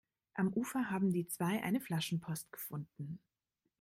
Am 0.33 0.51
Ufer 0.51 0.89
haben 0.89 1.13
die 1.13 1.27
zwei 1.27 1.61
eine 1.61 1.79
Flaschenpost 1.79 2.51
gefunden. 2.51 3.19